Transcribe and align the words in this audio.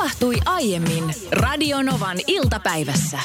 tapahtui 0.00 0.36
aiemmin 0.46 1.04
Radionovan 1.32 2.16
iltapäivässä. 2.26 3.18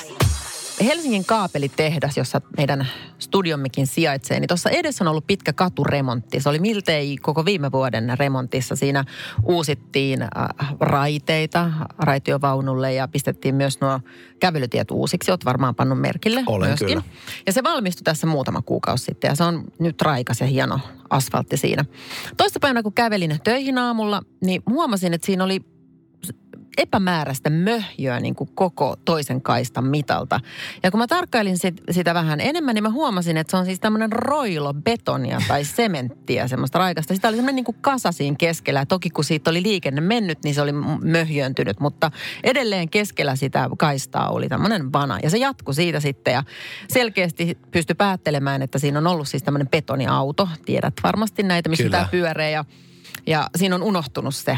Helsingin 0.85 1.25
kaapelitehdas, 1.25 2.17
jossa 2.17 2.41
meidän 2.57 2.87
studiommekin 3.19 3.87
sijaitsee, 3.87 4.39
niin 4.39 4.47
tuossa 4.47 4.69
edessä 4.69 5.03
on 5.03 5.07
ollut 5.07 5.27
pitkä 5.27 5.53
katuremontti. 5.53 6.39
Se 6.39 6.49
oli 6.49 6.59
miltei 6.59 7.17
koko 7.17 7.45
viime 7.45 7.71
vuoden 7.71 8.11
remontissa. 8.19 8.75
Siinä 8.75 9.03
uusittiin 9.43 10.21
äh, 10.21 10.29
raiteita 10.79 11.71
raitiovaunulle 11.97 12.93
ja 12.93 13.07
pistettiin 13.07 13.55
myös 13.55 13.81
nuo 13.81 13.99
kävelytiet 14.39 14.91
uusiksi. 14.91 15.31
Olet 15.31 15.45
varmaan 15.45 15.75
pannut 15.75 16.01
merkille 16.01 16.43
Olen 16.45 16.67
myöskin. 16.69 16.87
kyllä. 16.87 17.03
Ja 17.45 17.53
se 17.53 17.63
valmistui 17.63 18.03
tässä 18.03 18.27
muutama 18.27 18.61
kuukausi 18.61 19.05
sitten 19.05 19.29
ja 19.29 19.35
se 19.35 19.43
on 19.43 19.63
nyt 19.79 20.01
raikas 20.01 20.41
ja 20.41 20.47
hieno 20.47 20.79
asfaltti 21.09 21.57
siinä. 21.57 21.85
Toista 22.37 22.59
kun 22.83 22.93
kävelin 22.93 23.39
töihin 23.43 23.77
aamulla, 23.77 24.21
niin 24.41 24.63
huomasin, 24.69 25.13
että 25.13 25.25
siinä 25.25 25.43
oli 25.43 25.74
epämääräistä 26.77 27.49
möhjöä 27.49 28.19
niin 28.19 28.35
kuin 28.35 28.49
koko 28.55 28.95
toisen 29.05 29.41
kaistan 29.41 29.85
mitalta. 29.85 30.39
Ja 30.83 30.91
kun 30.91 30.99
mä 30.99 31.07
tarkkailin 31.07 31.57
sit, 31.57 31.81
sitä 31.91 32.13
vähän 32.13 32.41
enemmän, 32.41 32.75
niin 32.75 32.83
mä 32.83 32.89
huomasin, 32.89 33.37
että 33.37 33.51
se 33.51 33.57
on 33.57 33.65
siis 33.65 33.79
tämmöinen 33.79 34.11
roilo 34.11 34.73
betonia 34.73 35.39
tai 35.47 35.65
sementtiä, 35.79 36.47
semmoista 36.47 36.79
raikasta. 36.79 37.15
Sitä 37.15 37.27
oli 37.27 37.35
semmoinen 37.35 37.55
niin 37.55 37.65
kuin 37.65 37.77
kasa 37.81 38.11
siinä 38.11 38.35
keskellä. 38.39 38.79
Ja 38.79 38.85
toki 38.85 39.09
kun 39.09 39.23
siitä 39.23 39.49
oli 39.49 39.63
liikenne 39.63 40.01
mennyt, 40.01 40.39
niin 40.43 40.55
se 40.55 40.61
oli 40.61 40.71
möhjööntynyt, 41.01 41.79
mutta 41.79 42.11
edelleen 42.43 42.89
keskellä 42.89 43.35
sitä 43.35 43.69
kaistaa 43.77 44.29
oli 44.29 44.49
tämmöinen 44.49 44.93
vana. 44.93 45.19
Ja 45.23 45.29
se 45.29 45.37
jatkui 45.37 45.73
siitä 45.73 45.99
sitten 45.99 46.33
ja 46.33 46.43
selkeästi 46.89 47.57
pystyi 47.71 47.95
päättelemään, 47.95 48.61
että 48.61 48.79
siinä 48.79 48.99
on 48.99 49.07
ollut 49.07 49.27
siis 49.27 49.43
tämmöinen 49.43 49.69
betoniauto. 49.69 50.49
Tiedät 50.65 50.93
varmasti 51.03 51.43
näitä, 51.43 51.69
missä 51.69 51.83
Kyllä. 51.83 51.97
tämä 51.97 52.09
pyöreä 52.11 52.49
ja, 52.49 52.65
ja 53.27 53.49
siinä 53.55 53.75
on 53.75 53.83
unohtunut 53.83 54.35
se 54.35 54.57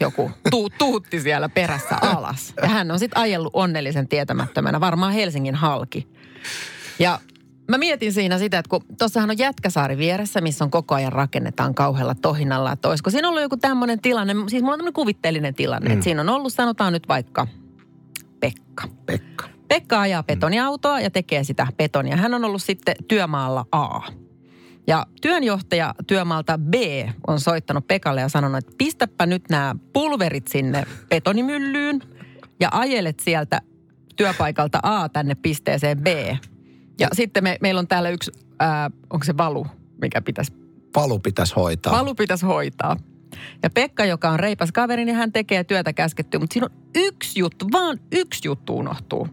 joku 0.00 0.30
tu, 0.50 0.68
tuutti 0.78 1.20
siellä 1.20 1.48
perässä 1.48 1.96
alas. 2.00 2.54
Ja 2.62 2.68
hän 2.68 2.90
on 2.90 2.98
sitten 2.98 3.18
ajellut 3.22 3.52
onnellisen 3.52 4.08
tietämättömänä, 4.08 4.80
varmaan 4.80 5.12
Helsingin 5.12 5.54
halki. 5.54 6.08
Ja 6.98 7.18
mä 7.68 7.78
mietin 7.78 8.12
siinä 8.12 8.38
sitä, 8.38 8.58
että 8.58 8.70
kun 8.70 8.84
tuossahan 8.98 9.30
on 9.30 9.38
Jätkäsaari 9.38 9.98
vieressä, 9.98 10.40
missä 10.40 10.64
on 10.64 10.70
koko 10.70 10.94
ajan 10.94 11.12
rakennetaan 11.12 11.74
kauhealla 11.74 12.14
tohinalla, 12.14 12.72
että 12.72 12.88
olisiko 12.88 13.10
siinä 13.10 13.28
ollut 13.28 13.42
joku 13.42 13.56
tämmöinen 13.56 14.00
tilanne, 14.00 14.34
siis 14.48 14.62
mulla 14.62 14.74
on 14.74 14.78
tämmöinen 14.78 14.94
kuvitteellinen 14.94 15.54
tilanne, 15.54 15.88
mm. 15.88 15.92
että 15.92 16.04
siinä 16.04 16.20
on 16.20 16.28
ollut, 16.28 16.52
sanotaan 16.52 16.92
nyt 16.92 17.08
vaikka 17.08 17.46
Pekka. 18.40 18.88
Pekka. 19.06 19.48
Pekka 19.68 20.00
ajaa 20.00 20.22
betoniautoa 20.22 21.00
ja 21.00 21.10
tekee 21.10 21.44
sitä 21.44 21.66
betonia. 21.76 22.16
Hän 22.16 22.34
on 22.34 22.44
ollut 22.44 22.62
sitten 22.62 22.96
työmaalla 23.08 23.66
A. 23.72 24.00
Ja 24.88 25.06
työnjohtaja 25.22 25.94
työmaalta 26.06 26.58
B 26.58 26.74
on 27.26 27.40
soittanut 27.40 27.86
Pekalle 27.88 28.20
ja 28.20 28.28
sanonut, 28.28 28.58
että 28.58 28.72
pistäpä 28.78 29.26
nyt 29.26 29.42
nämä 29.50 29.74
pulverit 29.92 30.46
sinne 30.48 30.84
betonimyllyyn 31.08 32.00
ja 32.60 32.68
ajelet 32.72 33.20
sieltä 33.20 33.60
työpaikalta 34.16 34.78
A 34.82 35.08
tänne 35.08 35.34
pisteeseen 35.34 35.98
B. 35.98 36.06
Ja 37.00 37.08
sitten 37.12 37.44
me, 37.44 37.56
meillä 37.60 37.78
on 37.78 37.88
täällä 37.88 38.10
yksi, 38.10 38.32
ää, 38.58 38.90
onko 39.10 39.24
se 39.24 39.36
valu, 39.36 39.66
mikä 40.02 40.22
pitäisi, 40.22 40.52
Palu 40.92 41.18
pitäisi 41.18 41.54
hoitaa. 41.56 41.92
valu 41.92 42.14
pitäisi 42.14 42.46
hoitaa. 42.46 42.96
Ja 43.62 43.70
Pekka, 43.70 44.04
joka 44.04 44.30
on 44.30 44.40
reipas 44.40 44.72
kaveri, 44.72 45.04
niin 45.04 45.16
hän 45.16 45.32
tekee 45.32 45.64
työtä 45.64 45.92
käskettyä, 45.92 46.40
mutta 46.40 46.54
siinä 46.54 46.66
on 46.66 46.82
yksi 46.94 47.40
juttu, 47.40 47.66
vaan 47.72 47.98
yksi 48.12 48.48
juttu 48.48 48.76
unohtuu. 48.76 49.28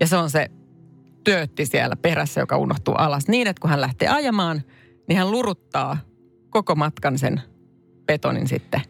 Ja 0.00 0.06
se 0.06 0.16
on 0.16 0.30
se 0.30 0.50
töötti 1.24 1.66
siellä 1.66 1.96
perässä, 1.96 2.40
joka 2.40 2.56
unohtuu 2.56 2.94
alas 2.94 3.28
niin, 3.28 3.46
että 3.46 3.60
kun 3.60 3.70
hän 3.70 3.80
lähtee 3.80 4.08
ajamaan, 4.08 4.62
niin 5.08 5.18
hän 5.18 5.30
luruttaa 5.30 5.98
koko 6.50 6.74
matkan 6.74 7.18
sen 7.18 7.42
betonin 8.06 8.48
sitten. 8.48 8.82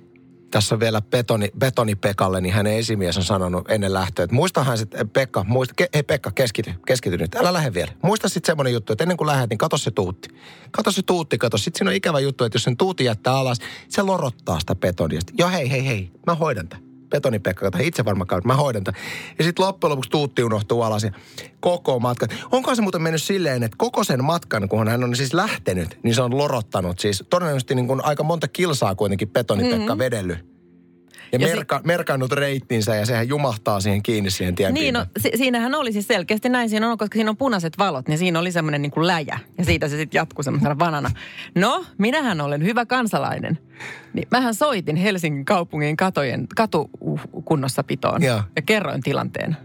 Tässä 0.50 0.74
on 0.74 0.80
vielä 0.80 1.02
betoni, 1.02 1.50
betoni 1.58 1.94
Pekalle, 1.94 2.40
niin 2.40 2.54
hänen 2.54 2.72
esimies 2.72 3.16
on 3.16 3.24
sanonut 3.24 3.70
ennen 3.70 3.94
lähtöä, 3.94 4.22
että 4.24 4.36
muistahan 4.36 4.78
sitten, 4.78 5.10
Pekka, 5.10 5.44
muista, 5.48 5.74
ke, 5.76 5.88
hei 5.94 6.02
Pekka, 6.02 6.30
keskity, 6.30 6.74
keskity 6.86 7.16
nyt, 7.16 7.34
älä 7.34 7.52
lähde 7.52 7.74
vielä. 7.74 7.92
Muista 8.02 8.28
sitten 8.28 8.46
semmoinen 8.52 8.72
juttu, 8.72 8.92
että 8.92 9.04
ennen 9.04 9.16
kuin 9.16 9.26
lähdet, 9.26 9.50
niin 9.50 9.58
kato 9.58 9.78
se 9.78 9.90
tuutti. 9.90 10.28
Kato 10.70 10.92
se 10.92 11.02
tuutti, 11.02 11.38
kato. 11.38 11.58
Sitten 11.58 11.78
siinä 11.78 11.90
on 11.90 11.96
ikävä 11.96 12.20
juttu, 12.20 12.44
että 12.44 12.56
jos 12.56 12.64
sen 12.64 12.76
tuuti 12.76 13.04
jättää 13.04 13.34
alas, 13.34 13.58
se 13.88 14.02
lorottaa 14.02 14.60
sitä 14.60 14.74
betonia. 14.74 15.20
Joo, 15.38 15.48
hei, 15.48 15.70
hei, 15.70 15.86
hei, 15.86 16.10
mä 16.26 16.34
hoidan 16.34 16.68
tämän. 16.68 16.87
Betoni 17.08 17.38
Pekka, 17.38 17.70
kato, 17.70 17.78
itse 17.82 18.04
varmaan 18.04 18.28
mä 18.44 18.54
hoidan 18.54 18.84
tämän. 18.84 19.00
Ja 19.38 19.44
sitten 19.44 19.64
loppujen 19.64 19.90
lopuksi 19.90 20.10
tuutti 20.10 20.44
unohtuu 20.44 20.82
alas 20.82 21.02
ja 21.02 21.10
koko 21.60 21.98
matka. 21.98 22.26
Onko 22.52 22.74
se 22.74 22.82
muuten 22.82 23.02
mennyt 23.02 23.22
silleen, 23.22 23.62
että 23.62 23.76
koko 23.78 24.04
sen 24.04 24.24
matkan, 24.24 24.68
kun 24.68 24.88
hän 24.88 25.04
on 25.04 25.16
siis 25.16 25.34
lähtenyt, 25.34 25.98
niin 26.02 26.14
se 26.14 26.22
on 26.22 26.38
lorottanut 26.38 26.98
siis 26.98 27.24
todennäköisesti 27.30 27.74
niin 27.74 27.86
kuin 27.86 28.04
aika 28.04 28.22
monta 28.22 28.48
kilsaa 28.48 28.94
kuitenkin 28.94 29.28
Betoni 29.28 29.62
Pekka 29.62 29.78
mm-hmm. 29.78 29.98
vedellyt. 29.98 30.57
Ja, 31.32 31.38
Ja 31.38 31.46
ja 31.46 31.48
si- 31.48 31.54
merka, 31.56 31.80
merkannut 31.84 32.32
reittinsä 32.32 32.94
ja 32.96 33.06
sehän 33.06 33.28
jumahtaa 33.28 33.80
siihen 33.80 34.02
kiinni 34.02 34.30
siihen 34.30 34.54
tien 34.54 34.74
Niin, 34.74 34.94
no, 34.94 35.06
si- 35.18 35.32
siinähän 35.36 35.74
oli 35.74 35.92
siis 35.92 36.06
selkeästi 36.06 36.48
näin 36.48 36.70
siinä 36.70 36.90
on, 36.90 36.98
koska 36.98 37.14
siinä 37.16 37.30
on 37.30 37.36
punaiset 37.36 37.78
valot, 37.78 38.08
niin 38.08 38.18
siinä 38.18 38.38
oli 38.38 38.52
semmoinen 38.52 38.82
niin 38.82 38.90
kuin 38.92 39.06
läjä. 39.06 39.38
Ja 39.58 39.64
siitä 39.64 39.88
se 39.88 39.96
sitten 39.96 40.18
jatkuu 40.18 40.42
semmoisena 40.42 40.78
vanana. 40.78 41.10
No, 41.54 41.84
minähän 41.98 42.40
olen 42.40 42.64
hyvä 42.64 42.86
kansalainen. 42.86 43.58
Niin 44.12 44.28
mähän 44.30 44.54
soitin 44.54 44.96
Helsingin 44.96 45.44
kaupungin 45.44 45.96
katojen, 45.96 46.46
katukunnossapitoon 46.56 48.22
Joo. 48.22 48.42
ja 48.56 48.62
kerroin 48.62 49.00
tilanteen. 49.02 49.56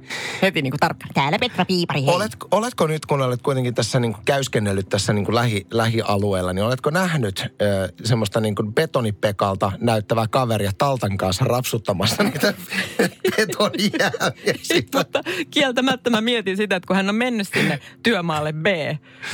Heti 0.42 0.62
niin 0.62 0.72
kuin 0.72 0.80
tarkkaan. 0.80 1.14
Täällä 1.14 1.40
Petra 1.40 1.66
Piipari, 1.66 2.02
hei. 2.06 2.16
Olet, 2.16 2.32
oletko 2.52 2.88
nyt, 2.88 3.06
kun 3.06 3.22
olet 3.22 3.42
kuitenkin 3.42 3.74
tässä 3.74 4.00
niin 4.00 4.14
kuin 4.14 4.26
käyskennellyt 4.26 4.90
tässä 4.90 5.14
niin 5.14 5.26
kuin 5.26 5.36
lähi, 5.36 5.68
lähialueella, 5.72 6.54
niin 6.54 6.66
oletko 6.66 6.90
nähnyt 6.90 7.54
ö, 7.62 7.90
semmoista 8.04 8.40
niin 8.40 8.56
kuin 8.56 8.74
betonipekalta 8.74 9.72
näyttävää 9.80 10.26
kaveria 10.28 10.72
Taltan 10.78 11.18
kanssa 11.18 11.46
rapsuttamassa 11.56 12.24
niitä 12.24 12.54
betonijäämiä? 13.38 14.54
Mutta 14.96 15.24
kieltämättä 15.52 16.10
mä 16.10 16.22
mietin 16.22 16.58
sitä, 16.58 16.76
että 16.76 16.88
kun 16.88 16.96
hän 16.96 17.10
on 17.10 17.16
mennyt 17.16 17.48
sinne 17.54 17.80
työmaalle 18.04 18.54
B, 18.54 18.66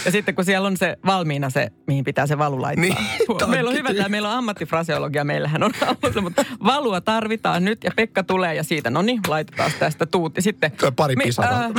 ja 0.06 0.12
sitten 0.12 0.35
kun 0.35 0.46
siellä 0.46 0.68
on 0.68 0.78
se 0.78 0.97
valmiina 1.06 1.50
se, 1.50 1.72
mihin 1.88 2.03
pitää 2.03 2.28
se 2.28 2.38
valu 2.38 2.62
laittaa. 2.62 2.81
Niin, 2.81 3.50
meillä 3.50 3.69
on 3.69 3.75
hyvä, 3.75 3.94
tämä 3.94 4.09
meillä 4.09 4.30
on 4.30 4.38
ammattifraseologia, 4.38 5.24
meillähän 5.24 5.63
on 5.63 5.72
ollut, 6.03 6.24
mutta 6.24 6.46
valua 6.63 7.02
tarvitaan 7.02 7.66
nyt, 7.66 7.84
ja 7.84 7.91
Pekka 7.96 8.24
tulee, 8.24 8.56
ja 8.56 8.63
siitä, 8.63 8.90
no 8.90 9.01
niin, 9.01 9.22
laitetaan 9.28 9.72
tästä 9.80 10.06
tuutti. 10.06 10.41
Sitten, 10.41 10.72
Tuo 10.72 10.91
pari 10.91 11.16
pisaraa. 11.16 11.69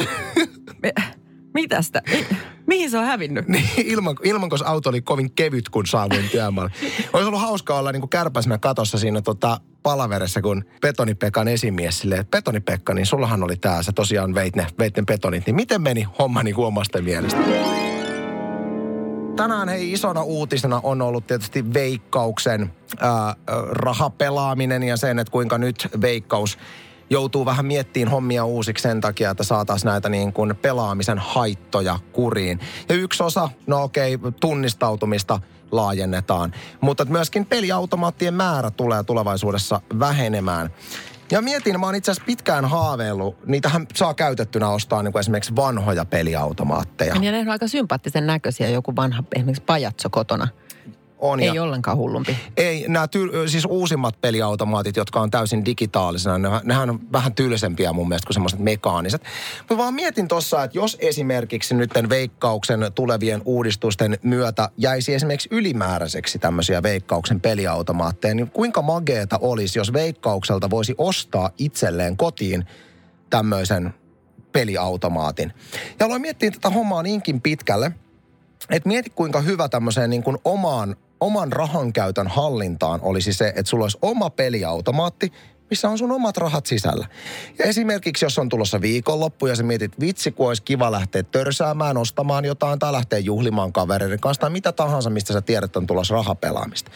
me, 0.82 0.92
mitästä? 1.54 2.02
Mi, 2.10 2.26
mihin 2.70 2.90
se 2.90 2.98
on 2.98 3.04
hävinnyt? 3.04 3.48
Niin, 3.48 3.68
ilman, 3.76 4.16
ilmankos 4.24 4.62
auto 4.62 4.88
oli 4.88 5.00
kovin 5.00 5.30
kevyt, 5.32 5.68
kun 5.68 5.86
saavuin 5.86 6.28
työmaalle. 6.30 6.72
Olisi 7.12 7.28
ollut 7.28 7.40
hauska 7.40 7.78
olla 7.78 7.92
niin 7.92 8.00
kuin 8.00 8.10
kärpäsenä 8.10 8.58
katossa 8.58 8.98
siinä 8.98 9.22
tota, 9.22 9.60
palaveressa, 9.82 10.42
kun 10.42 10.64
Betonipekan 10.80 11.48
esimies 11.48 11.98
silleen, 11.98 12.20
että 12.20 12.36
Betonipekka, 12.36 12.94
niin 12.94 13.06
sullahan 13.06 13.42
oli 13.42 13.56
tää, 13.56 13.82
sä 13.82 13.92
tosiaan 13.92 14.34
veit 14.34 14.56
ne, 14.56 14.66
veit 14.78 14.96
ne 14.96 15.02
betonit. 15.02 15.46
Niin 15.46 15.56
miten 15.56 15.82
meni 15.82 16.06
homma 16.18 16.42
niin 16.42 16.54
kuin 16.54 16.66
omasta 16.66 17.02
mielestä? 17.02 17.40
Tänään 19.36 19.68
hei 19.68 19.92
isona 19.92 20.22
uutisena 20.22 20.80
on 20.82 21.02
ollut 21.02 21.26
tietysti 21.26 21.74
veikkauksen 21.74 22.72
ää, 23.00 23.36
rahapelaaminen 23.70 24.82
ja 24.82 24.96
sen, 24.96 25.18
että 25.18 25.32
kuinka 25.32 25.58
nyt 25.58 25.88
veikkaus 26.00 26.58
joutuu 27.10 27.46
vähän 27.46 27.66
miettimään 27.66 28.10
hommia 28.10 28.44
uusiksi 28.44 28.82
sen 28.82 29.00
takia, 29.00 29.30
että 29.30 29.44
saataisiin 29.44 29.88
näitä 29.88 30.08
niin 30.08 30.32
kuin 30.32 30.56
pelaamisen 30.56 31.18
haittoja 31.18 31.98
kuriin. 32.12 32.60
Ja 32.88 32.94
yksi 32.94 33.22
osa, 33.22 33.48
no 33.66 33.82
okei, 33.82 34.18
tunnistautumista 34.40 35.40
laajennetaan, 35.72 36.52
mutta 36.80 37.04
myöskin 37.04 37.46
peliautomaattien 37.46 38.34
määrä 38.34 38.70
tulee 38.70 39.02
tulevaisuudessa 39.02 39.80
vähenemään. 39.98 40.70
Ja 41.30 41.42
mietin, 41.42 41.80
mä 41.80 41.86
oon 41.86 41.94
itse 41.94 42.10
asiassa 42.10 42.26
pitkään 42.26 42.64
haaveillut, 42.64 43.46
niitähän 43.46 43.86
saa 43.94 44.14
käytettynä 44.14 44.68
ostaa 44.68 45.02
niin 45.02 45.12
kuin 45.12 45.20
esimerkiksi 45.20 45.56
vanhoja 45.56 46.04
peliautomaatteja. 46.04 47.14
Ja 47.14 47.32
ne 47.32 47.38
on 47.38 47.48
aika 47.48 47.68
sympaattisen 47.68 48.26
näköisiä, 48.26 48.68
joku 48.68 48.96
vanha 48.96 49.22
esimerkiksi 49.36 49.62
pajatso 49.62 50.10
kotona. 50.10 50.48
On 51.20 51.42
ja 51.42 51.52
Ei 51.52 51.58
ollenkaan 51.58 51.96
hullumpi. 51.96 52.36
Ei, 52.56 52.84
nämä 52.88 53.08
tyl, 53.08 53.48
siis 53.48 53.64
uusimmat 53.64 54.20
peliautomaatit, 54.20 54.96
jotka 54.96 55.20
on 55.20 55.30
täysin 55.30 55.64
digitaalisena, 55.64 56.38
ne, 56.38 56.48
nehän 56.64 56.90
on 56.90 57.00
vähän 57.12 57.34
tylsempiä 57.34 57.92
mun 57.92 58.08
mielestä 58.08 58.26
kuin 58.26 58.34
semmoiset 58.34 58.58
mekaaniset. 58.58 59.22
Mutta 59.58 59.76
vaan 59.76 59.94
mietin 59.94 60.28
tuossa, 60.28 60.64
että 60.64 60.78
jos 60.78 60.96
esimerkiksi 61.00 61.74
nyt 61.74 61.90
veikkauksen 62.08 62.80
tulevien 62.94 63.42
uudistusten 63.44 64.18
myötä 64.22 64.68
jäisi 64.76 65.14
esimerkiksi 65.14 65.48
ylimääräiseksi 65.52 66.38
tämmöisiä 66.38 66.82
veikkauksen 66.82 67.40
peliautomaatteja, 67.40 68.34
niin 68.34 68.50
kuinka 68.50 68.82
mageeta 68.82 69.38
olisi, 69.40 69.78
jos 69.78 69.92
veikkaukselta 69.92 70.70
voisi 70.70 70.94
ostaa 70.98 71.50
itselleen 71.58 72.16
kotiin 72.16 72.66
tämmöisen 73.30 73.94
peliautomaatin. 74.52 75.52
Ja 76.00 76.06
aloin 76.06 76.22
miettiä 76.22 76.50
tätä 76.50 76.70
hommaa 76.70 77.02
niinkin 77.02 77.40
pitkälle, 77.40 77.92
että 78.70 78.88
mieti 78.88 79.10
kuinka 79.10 79.40
hyvä 79.40 79.68
tämmöiseen 79.68 80.10
niin 80.10 80.22
kuin 80.22 80.38
omaan, 80.44 80.96
oman 81.20 81.52
rahan 81.52 81.92
käytön 81.92 82.28
hallintaan 82.28 83.00
olisi 83.02 83.32
se, 83.32 83.48
että 83.56 83.70
sulla 83.70 83.84
olisi 83.84 83.98
oma 84.02 84.30
peliautomaatti, 84.30 85.32
missä 85.70 85.88
on 85.88 85.98
sun 85.98 86.12
omat 86.12 86.36
rahat 86.36 86.66
sisällä. 86.66 87.06
Ja 87.58 87.64
esimerkiksi 87.64 88.24
jos 88.24 88.38
on 88.38 88.48
tulossa 88.48 88.80
viikonloppu 88.80 89.46
ja 89.46 89.56
sä 89.56 89.62
mietit, 89.62 90.00
vitsi 90.00 90.32
kun 90.32 90.48
olisi 90.48 90.62
kiva 90.62 90.92
lähteä 90.92 91.22
törsäämään, 91.22 91.96
ostamaan 91.96 92.44
jotain 92.44 92.78
tai 92.78 92.92
lähteä 92.92 93.18
juhlimaan 93.18 93.72
kavereiden 93.72 94.20
kanssa 94.20 94.40
tai 94.40 94.50
mitä 94.50 94.72
tahansa, 94.72 95.10
mistä 95.10 95.32
sä 95.32 95.40
tiedät, 95.40 95.76
on 95.76 95.86
tulossa 95.86 96.14
rahapelaamista. 96.14 96.90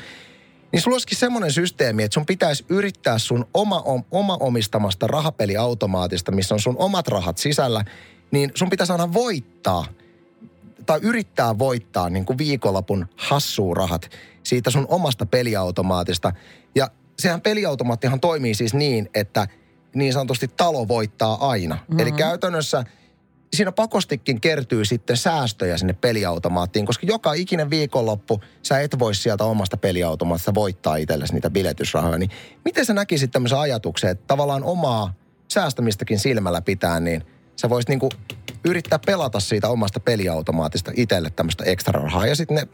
niin 0.72 0.82
sulla 0.82 0.94
olisikin 0.94 1.18
semmoinen 1.18 1.52
systeemi, 1.52 2.02
että 2.02 2.14
sun 2.14 2.26
pitäisi 2.26 2.64
yrittää 2.68 3.18
sun 3.18 3.46
oma, 3.54 3.84
oma 4.10 4.36
omistamasta 4.40 5.06
rahapeliautomaatista, 5.06 6.32
missä 6.32 6.54
on 6.54 6.60
sun 6.60 6.76
omat 6.78 7.08
rahat 7.08 7.38
sisällä, 7.38 7.84
niin 8.30 8.50
sun 8.54 8.70
pitäisi 8.70 8.92
aina 8.92 9.12
voittaa 9.12 9.86
tai 10.86 11.00
yrittää 11.02 11.58
voittaa 11.58 12.10
niin 12.10 12.24
kuin 12.24 12.38
viikonlopun 12.38 13.06
hassuurahat 13.16 14.10
siitä 14.42 14.70
sun 14.70 14.86
omasta 14.88 15.26
peliautomaatista. 15.26 16.32
Ja 16.74 16.90
sehän 17.18 17.40
peliautomaattihan 17.40 18.20
toimii 18.20 18.54
siis 18.54 18.74
niin, 18.74 19.10
että 19.14 19.48
niin 19.94 20.12
sanotusti 20.12 20.48
talo 20.48 20.88
voittaa 20.88 21.48
aina. 21.50 21.74
Mm-hmm. 21.74 22.00
Eli 22.00 22.12
käytännössä– 22.12 22.84
siinä 23.54 23.72
pakostikin 23.72 24.40
kertyy 24.40 24.84
sitten 24.84 25.16
säästöjä 25.16 25.78
sinne 25.78 25.92
peliautomaattiin, 25.92 26.86
koska 26.86 27.06
joka 27.06 27.32
ikinen 27.32 27.70
viikonloppu 27.70 28.40
sä 28.62 28.80
et 28.80 28.98
voi 28.98 29.14
sieltä 29.14 29.44
omasta 29.44 29.76
peliautomaatista 29.76 30.54
voittaa 30.54 30.96
itsellesi 30.96 31.34
niitä 31.34 31.50
biletysrahoja. 31.50 32.18
Niin 32.18 32.30
miten 32.64 32.86
sä 32.86 32.94
näkisit 32.94 33.30
tämmöisen 33.30 33.58
ajatuksen, 33.58 34.10
että 34.10 34.24
tavallaan 34.26 34.64
omaa 34.64 35.14
säästämistäkin 35.48 36.18
silmällä 36.18 36.62
pitää, 36.62 37.00
niin 37.00 37.24
sä 37.56 37.70
voisit 37.70 37.88
niinku 37.88 38.08
yrittää 38.64 38.98
pelata 39.06 39.40
siitä 39.40 39.68
omasta 39.68 40.00
peliautomaatista 40.00 40.92
itselle 40.96 41.30
tämmöistä 41.30 41.64
ekstra 41.64 42.02
rahaa 42.02 42.26
ja 42.26 42.36
sitten 42.36 42.54
ne 42.54 42.68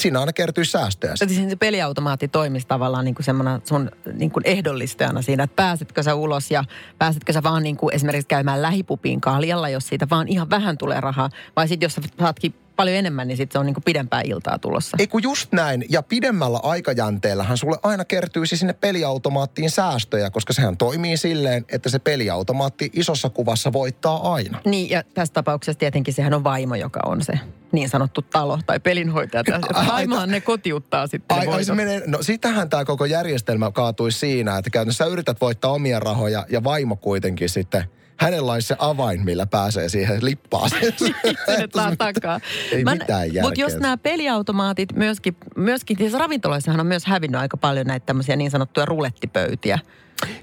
siinä 0.00 0.20
aina 0.20 0.32
kertyisi 0.32 0.70
säästöjä. 0.70 1.16
Siis 1.16 1.50
se 1.50 1.56
peliautomaatti 1.56 2.28
toimisi 2.28 2.66
tavallaan 2.66 3.04
niin 3.04 3.14
kuin 3.14 3.60
sun 3.64 3.90
niin 4.12 4.30
kuin 4.30 4.42
ehdollistajana 4.46 5.22
siinä, 5.22 5.44
että 5.44 5.56
pääsetkö 5.56 6.02
sä 6.02 6.14
ulos 6.14 6.50
ja 6.50 6.64
pääsetkö 6.98 7.32
sä 7.32 7.42
vaan 7.42 7.62
niin 7.62 7.76
kuin 7.76 7.94
esimerkiksi 7.94 8.28
käymään 8.28 8.62
lähipupiin 8.62 9.20
kaljalla, 9.20 9.68
jos 9.68 9.88
siitä 9.88 10.06
vaan 10.10 10.28
ihan 10.28 10.50
vähän 10.50 10.78
tulee 10.78 11.00
rahaa. 11.00 11.30
Vai 11.56 11.68
sitten 11.68 11.86
jos 11.86 11.94
sä 11.94 12.00
saatkin 12.20 12.54
paljon 12.78 12.96
enemmän, 12.96 13.28
niin 13.28 13.36
sitten 13.36 13.52
se 13.54 13.58
on 13.58 13.66
niin 13.66 13.74
kuin 13.74 13.84
pidempää 13.84 14.22
iltaa 14.24 14.58
tulossa. 14.58 14.96
Ei 15.00 15.06
kun 15.06 15.22
just 15.22 15.52
näin. 15.52 15.84
Ja 15.88 16.02
pidemmällä 16.02 16.60
aikajänteellähän 16.62 17.56
sulle 17.56 17.78
aina 17.82 18.04
kertyisi 18.04 18.56
sinne 18.56 18.72
peliautomaattiin 18.72 19.70
säästöjä, 19.70 20.30
koska 20.30 20.52
sehän 20.52 20.76
toimii 20.76 21.16
silleen, 21.16 21.64
että 21.68 21.88
se 21.88 21.98
peliautomaatti 21.98 22.90
isossa 22.92 23.30
kuvassa 23.30 23.72
voittaa 23.72 24.32
aina. 24.34 24.60
Niin, 24.64 24.90
ja 24.90 25.02
tässä 25.14 25.34
tapauksessa 25.34 25.78
tietenkin 25.78 26.14
sehän 26.14 26.34
on 26.34 26.44
vaimo, 26.44 26.74
joka 26.74 27.00
on 27.06 27.22
se 27.22 27.32
niin 27.72 27.88
sanottu 27.88 28.22
talo 28.22 28.58
tai 28.66 28.80
pelinhoitaja. 28.80 29.44
Vaimohan 29.86 30.30
ne 30.30 30.40
kotiuttaa 30.40 31.06
sitten 31.06 31.36
ai, 31.36 31.46
ai 31.46 31.64
se 31.64 31.74
menee, 31.74 32.02
no 32.06 32.18
sitähän 32.20 32.70
tämä 32.70 32.84
koko 32.84 33.04
järjestelmä 33.04 33.70
kaatuisi 33.70 34.18
siinä, 34.18 34.58
että 34.58 34.70
käytännössä 34.70 35.04
yrität 35.04 35.40
voittaa 35.40 35.72
omia 35.72 36.00
rahoja 36.00 36.46
ja 36.50 36.64
vaimo 36.64 36.96
kuitenkin 36.96 37.48
sitten– 37.48 37.84
hänellä 38.20 38.52
olisi 38.52 38.68
se 38.68 38.76
avain, 38.78 39.24
millä 39.24 39.46
pääsee 39.46 39.88
siihen 39.88 40.24
lippaaseen. 40.24 40.92
Sinne 40.98 41.96
takaa. 41.98 42.40
Ei 42.72 42.84
Mä, 42.84 42.92
mitään 42.92 43.26
järkeä. 43.26 43.42
Mutta 43.42 43.60
jos 43.60 43.76
nämä 43.76 43.96
peliautomaatit 43.96 44.92
myöskin, 44.92 45.36
myöskin 45.56 45.96
siis 45.98 46.12
ravintoloissahan 46.12 46.80
on 46.80 46.86
myös 46.86 47.06
hävinnyt 47.06 47.40
aika 47.40 47.56
paljon 47.56 47.86
näitä 47.86 48.06
tämmöisiä 48.06 48.36
niin 48.36 48.50
sanottuja 48.50 48.86
rulettipöytiä. 48.86 49.78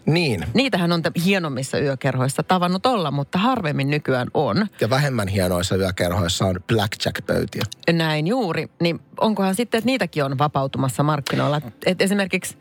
Niin. 0.05 0.45
Niitähän 0.53 0.91
on 0.91 1.01
hienommissa 1.25 1.79
yökerhoissa 1.79 2.43
tavannut 2.43 2.85
olla, 2.85 3.11
mutta 3.11 3.37
harvemmin 3.37 3.89
nykyään 3.89 4.27
on. 4.33 4.67
Ja 4.81 4.89
vähemmän 4.89 5.27
hienoissa 5.27 5.75
yökerhoissa 5.75 6.45
on 6.45 6.59
blackjack-pöytiä. 6.67 7.63
Näin 7.91 8.27
juuri. 8.27 8.69
Niin 8.79 8.99
onkohan 9.21 9.55
sitten, 9.55 9.77
että 9.77 9.85
niitäkin 9.85 10.23
on 10.23 10.37
vapautumassa 10.37 11.03
markkinoilla? 11.03 11.61
Et 11.85 12.01
esimerkiksi 12.01 12.57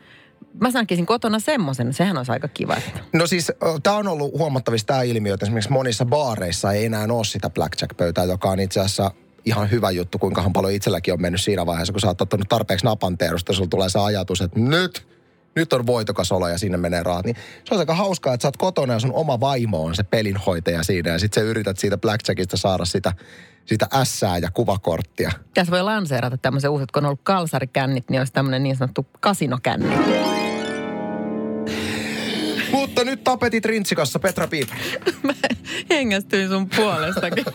mä 0.61 0.71
sankisin 0.71 1.05
kotona 1.05 1.39
semmoisen, 1.39 1.93
sehän 1.93 2.17
olisi 2.17 2.31
aika 2.31 2.47
kiva. 2.47 2.75
Että. 2.75 2.99
No 3.13 3.27
siis 3.27 3.51
tämä 3.83 3.95
on 3.95 4.07
ollut 4.07 4.33
huomattavasti 4.37 4.87
tämä 4.87 5.01
ilmiö, 5.01 5.33
että 5.33 5.45
esimerkiksi 5.45 5.71
monissa 5.71 6.05
baareissa 6.05 6.71
ei 6.71 6.85
enää 6.85 7.07
ole 7.09 7.25
sitä 7.25 7.49
blackjack-pöytää, 7.49 8.23
joka 8.23 8.49
on 8.49 8.59
itse 8.59 8.79
asiassa 8.79 9.11
ihan 9.45 9.71
hyvä 9.71 9.91
juttu, 9.91 10.19
kuinka 10.19 10.49
paljon 10.53 10.73
itselläkin 10.73 11.13
on 11.13 11.21
mennyt 11.21 11.41
siinä 11.41 11.65
vaiheessa, 11.65 11.93
kun 11.93 12.01
sä 12.01 12.07
oot 12.07 12.21
ottanut 12.21 12.49
tarpeeksi 12.49 12.85
napanteerusta, 12.85 13.53
sulla 13.53 13.69
tulee 13.69 13.89
se 13.89 13.99
ajatus, 13.99 14.41
että 14.41 14.59
nyt, 14.59 15.07
nyt 15.55 15.73
on 15.73 15.85
voitokas 15.85 16.31
olo 16.31 16.47
ja 16.47 16.57
sinne 16.57 16.77
menee 16.77 17.03
rahat. 17.03 17.25
Niin 17.25 17.35
se 17.65 17.73
on 17.73 17.79
aika 17.79 17.95
hauskaa, 17.95 18.33
että 18.33 18.41
sä 18.41 18.47
oot 18.47 18.57
kotona 18.57 18.93
ja 18.93 18.99
sun 18.99 19.13
oma 19.13 19.39
vaimo 19.39 19.83
on 19.83 19.95
se 19.95 20.03
pelinhoitaja 20.03 20.83
siinä 20.83 21.09
ja 21.09 21.19
sitten 21.19 21.43
sä 21.43 21.49
yrität 21.49 21.77
siitä 21.77 21.97
blackjackista 21.97 22.57
saada 22.57 22.85
sitä 22.85 23.13
sitä 23.65 23.87
ässää 23.93 24.37
ja 24.37 24.51
kuvakorttia. 24.51 25.31
Tässä 25.53 25.71
voi 25.71 25.83
lanseerata 25.83 26.37
tämmöisen 26.37 26.69
uuset, 26.69 26.91
kun 26.91 27.03
on 27.03 27.07
ollut 27.07 27.19
kalsarikännit, 27.23 28.09
niin 28.09 28.21
olisi 28.21 28.33
tämmöinen 28.33 28.63
niin 28.63 28.75
sanottu 28.75 29.07
kasinokänni. 29.19 29.95
Mutta 32.85 33.03
nyt 33.03 33.23
tapetit 33.23 33.65
rintsikassa, 33.65 34.19
Petra 34.19 34.47
Piip. 34.47 34.69
Mä 35.23 35.33
hengästyin 35.89 36.49
sun 36.49 36.69
puolestakin. 36.75 37.45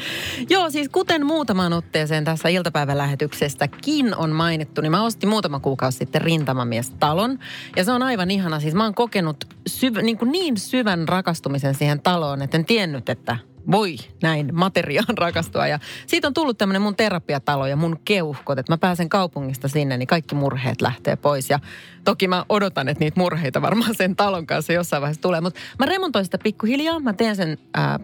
Joo, 0.50 0.70
siis 0.70 0.88
kuten 0.88 1.26
muutamaan 1.26 1.72
otteeseen 1.72 2.24
tässä 2.24 2.48
iltapäivän 2.48 2.98
lähetyksestäkin 2.98 4.14
on 4.16 4.30
mainittu, 4.30 4.80
niin 4.80 4.90
mä 4.90 5.04
ostin 5.04 5.28
muutama 5.28 5.60
kuukausi 5.60 5.98
sitten 5.98 6.20
rintamamiestalon. 6.20 7.38
Ja 7.76 7.84
se 7.84 7.92
on 7.92 8.02
aivan 8.02 8.30
ihana. 8.30 8.60
Siis 8.60 8.74
mä 8.74 8.84
oon 8.84 8.94
kokenut 8.94 9.44
syv, 9.66 9.96
niin, 10.02 10.18
kuin 10.18 10.32
niin 10.32 10.56
syvän 10.56 11.08
rakastumisen 11.08 11.74
siihen 11.74 12.02
taloon, 12.02 12.42
että 12.42 12.56
en 12.56 12.64
tiennyt, 12.64 13.08
että 13.08 13.36
voi 13.70 13.96
näin 14.22 14.50
materiaan 14.52 15.18
rakastua. 15.24 15.66
Ja 15.66 15.78
siitä 16.06 16.26
on 16.26 16.34
tullut 16.34 16.58
tämmöinen 16.58 16.82
mun 16.82 16.96
terapiatalo 16.96 17.66
ja 17.66 17.76
mun 17.76 18.00
keuhkot, 18.04 18.58
että 18.58 18.72
mä 18.72 18.78
pääsen 18.78 19.08
kaupungista 19.08 19.68
sinne, 19.68 19.96
niin 19.96 20.06
kaikki 20.06 20.34
murheet 20.34 20.80
lähtee 20.80 21.16
pois. 21.16 21.50
Ja 21.50 21.58
toki 22.04 22.28
mä 22.28 22.44
odotan, 22.48 22.88
että 22.88 23.04
niitä 23.04 23.20
murheita 23.20 23.62
varmaan 23.62 23.94
sen 23.94 24.16
talon 24.16 24.46
kanssa 24.46 24.72
jossain 24.72 25.00
vaiheessa 25.00 25.22
tulee. 25.22 25.40
Mutta 25.40 25.60
mä 25.78 25.86
remontoin 25.86 26.24
sitä 26.24 26.38
pikkuhiljaa. 26.38 27.00
Mä 27.00 27.12
teen 27.12 27.36
sen 27.36 27.58
ää, 27.74 28.00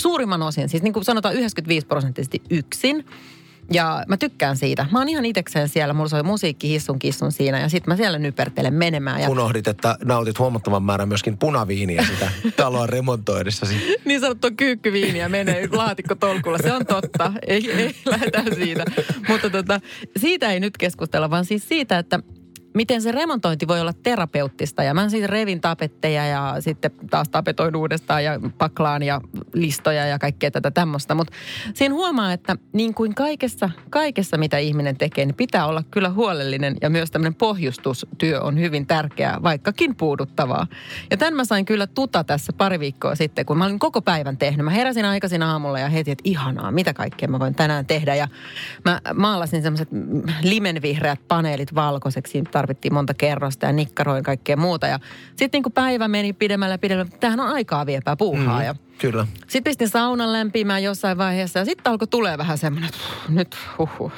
suurimman 0.00 0.42
osin, 0.42 0.68
siis 0.68 0.82
niin 0.82 0.92
kuin 0.92 1.04
sanotaan 1.04 1.34
95 1.34 1.86
prosenttisesti 1.86 2.42
yksin. 2.50 3.04
Ja 3.70 4.04
mä 4.08 4.16
tykkään 4.16 4.56
siitä. 4.56 4.86
Mä 4.90 4.98
oon 4.98 5.08
ihan 5.08 5.24
itekseen 5.24 5.68
siellä. 5.68 5.94
Mulla 5.94 6.08
soi 6.08 6.22
musiikki 6.22 6.68
hissun 6.68 6.98
kissun 6.98 7.32
siinä 7.32 7.60
ja 7.60 7.68
sitten 7.68 7.92
mä 7.92 7.96
siellä 7.96 8.18
nypertelen 8.18 8.74
menemään. 8.74 9.20
Ja... 9.20 9.30
Unohdit, 9.30 9.68
että 9.68 9.96
nautit 10.04 10.38
huomattavan 10.38 10.82
määrän 10.82 11.08
myöskin 11.08 11.38
punaviiniä 11.38 12.06
sitä 12.06 12.30
taloa 12.56 12.86
remontoidessa. 12.86 13.66
niin 14.04 14.20
sanottua 14.20 14.50
kyykkyviiniä 14.50 15.28
menee 15.28 15.68
laatikko 15.72 16.14
tolkulla. 16.14 16.58
Se 16.58 16.72
on 16.72 16.86
totta. 16.86 17.32
Ei, 17.46 17.72
ei 17.72 17.94
lähdetään 18.04 18.54
siitä. 18.54 18.84
Mutta 19.28 19.50
tota, 19.50 19.80
siitä 20.16 20.52
ei 20.52 20.60
nyt 20.60 20.76
keskustella, 20.78 21.30
vaan 21.30 21.44
siis 21.44 21.68
siitä, 21.68 21.98
että 21.98 22.20
miten 22.74 23.02
se 23.02 23.12
remontointi 23.12 23.68
voi 23.68 23.80
olla 23.80 23.92
terapeuttista. 23.92 24.82
Ja 24.82 24.94
mä 24.94 25.08
siis 25.08 25.24
revin 25.24 25.60
tapetteja 25.60 26.26
ja 26.26 26.56
sitten 26.60 26.90
taas 27.10 27.28
tapetoin 27.28 27.76
uudestaan 27.76 28.24
ja 28.24 28.40
paklaan 28.58 29.02
ja 29.02 29.20
listoja 29.54 30.06
ja 30.06 30.18
kaikkea 30.18 30.50
tätä 30.50 30.70
tämmöistä. 30.70 31.14
Mutta 31.14 31.32
siinä 31.74 31.94
huomaa, 31.94 32.32
että 32.32 32.56
niin 32.72 32.94
kuin 32.94 33.14
kaikessa, 33.14 33.70
kaikessa 33.90 34.36
mitä 34.36 34.58
ihminen 34.58 34.96
tekee, 34.96 35.24
niin 35.24 35.34
pitää 35.34 35.66
olla 35.66 35.82
kyllä 35.90 36.10
huolellinen 36.10 36.76
ja 36.82 36.90
myös 36.90 37.10
tämmöinen 37.10 37.34
pohjustustyö 37.34 38.40
on 38.40 38.58
hyvin 38.58 38.86
tärkeää, 38.86 39.42
vaikkakin 39.42 39.96
puuduttavaa. 39.96 40.66
Ja 41.10 41.16
tämän 41.16 41.34
mä 41.34 41.44
sain 41.44 41.64
kyllä 41.64 41.86
tuta 41.86 42.24
tässä 42.24 42.52
pari 42.52 42.80
viikkoa 42.80 43.14
sitten, 43.14 43.46
kun 43.46 43.58
mä 43.58 43.64
olin 43.64 43.78
koko 43.78 44.02
päivän 44.02 44.36
tehnyt. 44.36 44.64
Mä 44.64 44.70
heräsin 44.70 45.04
aikaisin 45.04 45.42
aamulla 45.42 45.78
ja 45.78 45.88
heti, 45.88 46.10
että 46.10 46.22
ihanaa, 46.24 46.70
mitä 46.70 46.94
kaikkea 46.94 47.28
mä 47.28 47.38
voin 47.38 47.54
tänään 47.54 47.86
tehdä. 47.86 48.14
Ja 48.14 48.28
mä 48.84 49.00
maalasin 49.14 49.62
semmoiset 49.62 49.88
limenvihreät 50.42 51.20
paneelit 51.28 51.74
valkoiseksi 51.74 52.44
tarvittiin 52.58 52.94
monta 52.94 53.14
kerrosta 53.14 53.66
ja 53.66 53.72
nikkaroin 53.72 54.24
kaikkea 54.24 54.56
muuta. 54.56 54.86
Ja 54.86 54.98
sitten 55.36 55.58
niin 55.58 55.62
kuin 55.62 55.72
päivä 55.72 56.08
meni 56.08 56.32
pidemmälle 56.32 56.74
ja 56.74 56.78
pidemmälle, 56.78 57.10
tämähän 57.20 57.40
on 57.40 57.48
aikaa 57.48 57.86
viepää 57.86 58.16
puuhaa. 58.16 58.58
Mm, 58.58 58.66
ja 58.66 58.74
kyllä. 58.98 59.26
Sitten 59.40 59.70
pistin 59.70 59.88
saunan 59.88 60.32
lämpimään 60.32 60.82
jossain 60.82 61.18
vaiheessa 61.18 61.58
ja 61.58 61.64
sitten 61.64 61.90
alkoi 61.90 62.08
tulee 62.08 62.38
vähän 62.38 62.58
semmoinen, 62.58 62.88
että 62.88 63.00
nyt 63.28 63.56
huhu. 63.78 64.12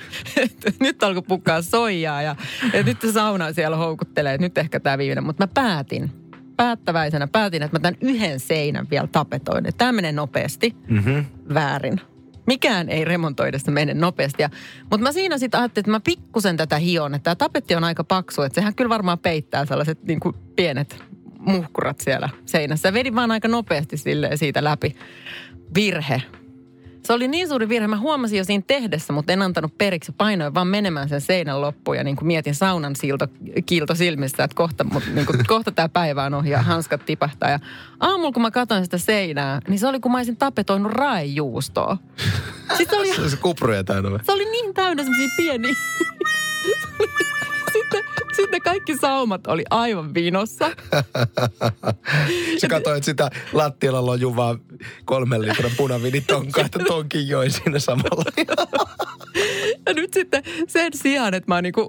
nyt 0.80 1.02
alkoi 1.02 1.22
pukkaa 1.22 1.62
soijaa 1.62 2.22
ja, 2.22 2.36
ja 2.72 2.82
nyt 2.82 2.98
sauna 3.12 3.52
siellä 3.52 3.76
houkuttelee, 3.76 4.34
että 4.34 4.46
nyt 4.46 4.58
ehkä 4.58 4.80
tämä 4.80 4.98
viimeinen. 4.98 5.24
Mutta 5.24 5.42
mä 5.42 5.48
päätin, 5.54 6.10
päättäväisenä 6.56 7.28
päätin, 7.28 7.62
että 7.62 7.78
mä 7.78 7.80
tämän 7.80 7.98
yhden 8.00 8.40
seinän 8.40 8.86
vielä 8.90 9.06
tapetoin. 9.06 9.64
Tämä 9.78 9.92
menee 9.92 10.12
nopeasti. 10.12 10.76
Mm-hmm. 10.88 11.24
Väärin 11.54 12.00
mikään 12.50 12.88
ei 12.88 13.04
remontoidessa 13.04 13.70
mene 13.70 13.94
nopeasti. 13.94 14.42
mutta 14.80 14.98
mä 14.98 15.12
siinä 15.12 15.38
sitten 15.38 15.60
ajattelin, 15.60 15.82
että 15.82 15.90
mä 15.90 16.00
pikkusen 16.00 16.56
tätä 16.56 16.76
hion, 16.76 17.14
että 17.14 17.24
tämä 17.24 17.34
tapetti 17.34 17.74
on 17.74 17.84
aika 17.84 18.04
paksu, 18.04 18.42
että 18.42 18.54
sehän 18.54 18.74
kyllä 18.74 18.88
varmaan 18.88 19.18
peittää 19.18 19.66
sellaiset 19.66 20.02
niin 20.02 20.20
kuin 20.20 20.34
pienet 20.56 21.04
muhkurat 21.38 22.00
siellä 22.00 22.28
seinässä. 22.46 22.92
Vedin 22.92 23.14
vaan 23.14 23.30
aika 23.30 23.48
nopeasti 23.48 23.96
siitä 24.36 24.64
läpi. 24.64 24.96
Virhe. 25.74 26.22
Se 27.04 27.12
oli 27.12 27.28
niin 27.28 27.48
suuri 27.48 27.68
virhe. 27.68 27.88
Mä 27.88 27.98
huomasin 27.98 28.38
jo 28.38 28.44
siinä 28.44 28.64
tehdessä, 28.66 29.12
mutta 29.12 29.32
en 29.32 29.42
antanut 29.42 29.78
periksi. 29.78 30.12
Painoin 30.12 30.54
vaan 30.54 30.66
menemään 30.66 31.08
sen 31.08 31.20
seinän 31.20 31.60
loppuun 31.60 31.96
ja 31.96 32.04
niin 32.04 32.16
kuin 32.16 32.26
mietin 32.26 32.54
saunan 32.54 32.96
silto, 32.96 33.28
kiilto 33.66 33.94
silmissä, 33.94 34.44
että 34.44 34.54
kohta, 34.54 34.86
niin 35.14 35.26
kuin, 35.26 35.38
kohta 35.46 35.72
tämä 35.72 35.88
päivä 35.88 36.24
on 36.24 36.34
ohi 36.34 36.50
ja 36.50 36.62
hanskat 36.62 37.06
tipahtaa. 37.06 37.50
Ja 37.50 37.58
aamulla 38.00 38.32
kun 38.32 38.42
mä 38.42 38.50
katsoin 38.50 38.84
sitä 38.84 38.98
seinää, 38.98 39.60
niin 39.68 39.78
se 39.78 39.86
oli 39.86 40.00
kuin 40.00 40.12
mä 40.12 40.18
olisin 40.18 40.36
tapetoinut 40.36 40.92
raejuustoa. 40.92 41.96
Sitten 42.76 42.88
se 42.90 42.96
oli, 42.96 43.14
se, 43.14 43.30
se 43.30 43.36
kupruja 43.36 43.84
täynnä. 43.84 44.18
Se 44.22 44.32
oli 44.32 44.44
niin 44.44 44.74
täynnä 44.74 45.02
semmoisia 45.02 45.28
pieniä. 45.36 45.74
sitten, 48.36 48.62
kaikki 48.62 48.96
saumat 48.96 49.46
oli 49.46 49.64
aivan 49.70 50.14
vinossa. 50.14 50.70
Sä 52.60 52.68
katsoit 52.68 53.04
sitä 53.04 53.30
lattialla 53.52 54.06
lojuvaa 54.06 54.56
kolmen 55.04 55.42
litran 55.42 55.70
punaviinitonkaa, 55.76 56.64
että 56.64 56.78
tonkin 56.78 57.28
joi 57.28 57.50
siinä 57.50 57.78
samalla. 57.78 58.24
Ja 59.86 59.94
nyt 59.94 60.14
sitten 60.14 60.42
sen 60.68 60.92
sijaan, 60.94 61.34
että 61.34 61.54
mä 61.54 61.62
niinku, 61.62 61.88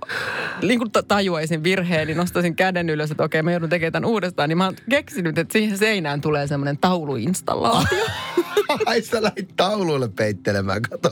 niinku 0.62 0.86
tajuaisin 1.08 1.64
virheen, 1.64 2.08
niin 2.08 2.18
nostaisin 2.18 2.56
käden 2.56 2.90
ylös, 2.90 3.12
että 3.12 3.24
okei, 3.24 3.42
mä 3.42 3.52
joudun 3.52 3.70
tekemään 3.70 3.92
tämän 3.94 4.10
uudestaan. 4.10 4.50
Niin 4.50 4.58
mä 4.58 4.66
oon 4.66 4.76
keksinyt, 4.90 5.38
että 5.38 5.54
siihen 5.54 5.78
seinään 5.78 6.22
tulee 6.22 6.48
semmoinen 6.48 6.78
tauluinstallaatio. 6.78 8.06
Ai 8.86 9.02
sä 9.02 9.24
lähit 9.24 9.50
tauluille 9.56 10.10
peittelemään, 10.10 10.82
kato. 10.82 11.12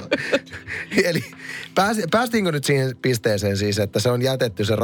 Eli 1.04 1.24
pääsi, 1.76 2.04
päästiinkö 2.12 2.52
nyt 2.52 2.64
siihen 2.64 2.98
pisteeseen 3.02 3.58
siis, 3.58 3.80
että 3.80 4.00
se 4.00 4.10
on 4.10 4.22
jätetty 4.22 4.66
se 4.66 4.76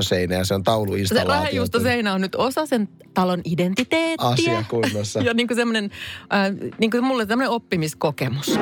seinä 0.00 0.34
ja 0.34 0.44
se 0.44 0.54
on 0.54 0.62
tauluinstallaatio? 0.62 1.66
Se 1.66 1.80
seinä 1.82 2.14
on 2.14 2.20
nyt 2.20 2.34
osa 2.34 2.66
sen 2.66 2.88
talon 3.14 3.40
identiteettiä. 3.44 4.28
Asia 4.28 4.64
kunnossa. 4.70 5.20
ja 5.26 5.34
niin 5.34 5.48
kuin 5.48 5.56
semmoinen, 5.56 5.90
äh, 6.34 6.70
niin 6.78 6.90
kuin 6.90 7.04
mulle 7.04 7.26
semmoinen 7.26 7.50
oppimiskokemus. 7.50 8.58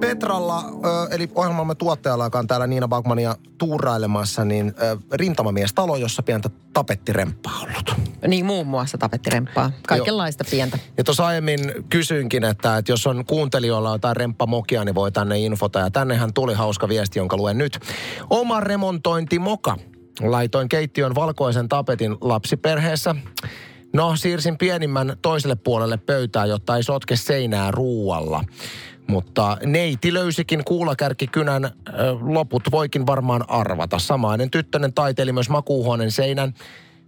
Petralla, 0.00 0.64
eli 1.10 1.30
ohjelmamme 1.34 1.74
tuottajalla, 1.74 2.24
joka 2.24 2.38
on 2.38 2.46
täällä 2.46 2.66
Niina 2.66 2.88
Bagmania 2.88 3.36
tuurailemassa, 3.58 4.44
niin 4.44 4.74
rintamamies 5.12 5.74
talo, 5.74 5.96
jossa 5.96 6.22
pientä 6.22 6.50
tapettiremppaa 6.72 7.60
ollut. 7.62 7.94
Niin, 8.26 8.46
muun 8.46 8.66
muassa 8.66 8.98
tapettiremppaa. 8.98 9.72
Kaikenlaista 9.86 10.44
Joo. 10.44 10.50
pientä. 10.50 10.78
Ja 10.96 11.04
tuossa 11.04 11.26
aiemmin 11.26 11.60
kysyinkin, 11.88 12.44
että, 12.44 12.76
että 12.76 12.92
jos 12.92 13.06
on 13.06 13.24
kuuntelijoilla 13.24 13.92
jotain 13.92 14.16
remppamokia, 14.16 14.84
niin 14.84 14.94
voi 14.94 15.12
tänne 15.12 15.38
infota. 15.38 15.78
Ja 15.78 15.90
tännehän 15.90 16.34
tuli 16.34 16.54
hauska 16.54 16.88
viesti, 16.88 17.18
jonka 17.18 17.36
luen 17.36 17.58
nyt. 17.58 17.78
Oma 18.30 18.60
remontointi 18.60 19.38
moka. 19.38 19.76
Laitoin 20.20 20.68
keittiön 20.68 21.14
valkoisen 21.14 21.68
tapetin 21.68 22.16
lapsiperheessä. 22.20 23.14
No, 23.92 24.16
siirsin 24.16 24.58
pienimmän 24.58 25.16
toiselle 25.22 25.56
puolelle 25.56 25.96
pöytää, 25.96 26.46
jotta 26.46 26.76
ei 26.76 26.82
sotke 26.82 27.16
seinää 27.16 27.70
ruualla. 27.70 28.44
Mutta 29.08 29.56
neiti 29.64 30.14
löysikin 30.14 30.64
kuulakärkikynän 30.64 31.70
loput 32.20 32.62
voikin 32.70 33.06
varmaan 33.06 33.44
arvata. 33.50 33.98
Samainen 33.98 34.50
tyttönen 34.50 34.92
taiteili 34.92 35.32
myös 35.32 35.50
makuuhuoneen 35.50 36.10
seinän. 36.10 36.54